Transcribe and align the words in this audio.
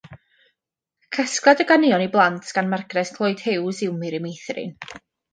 Casgliad 1.17 1.59
o 1.65 1.67
ganeuon 1.71 2.05
i 2.07 2.09
blant 2.15 2.39
gan 2.59 2.71
Margaret 2.71 3.11
Lloyd 3.19 3.43
Hughes 3.49 3.83
yw 3.89 3.99
Miri 4.05 4.23
Meithrin. 4.25 4.73